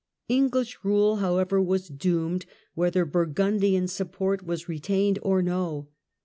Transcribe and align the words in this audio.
EngHsh 0.31 0.77
rule, 0.83 1.17
however, 1.17 1.61
was 1.61 1.87
doomed, 1.87 2.47
whether 2.73 3.05
Bur 3.05 3.27
gundian 3.27 3.87
support 3.87 4.43
was 4.43 4.67
retained 4.67 5.19
or 5.21 5.43
no. 5.43 5.89